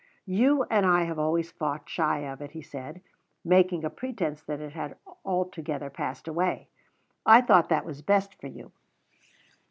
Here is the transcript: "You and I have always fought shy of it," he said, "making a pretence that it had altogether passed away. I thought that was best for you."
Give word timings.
"You 0.25 0.63
and 0.63 0.83
I 0.83 1.03
have 1.03 1.19
always 1.19 1.51
fought 1.51 1.87
shy 1.87 2.21
of 2.21 2.41
it," 2.41 2.53
he 2.53 2.61
said, 2.63 3.03
"making 3.45 3.85
a 3.85 3.89
pretence 3.91 4.41
that 4.41 4.59
it 4.59 4.71
had 4.73 4.97
altogether 5.23 5.91
passed 5.91 6.27
away. 6.27 6.69
I 7.23 7.41
thought 7.41 7.69
that 7.69 7.85
was 7.85 8.01
best 8.01 8.33
for 8.41 8.47
you." 8.47 8.71